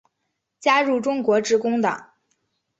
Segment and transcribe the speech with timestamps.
[0.59, 2.13] 加入中国致公党。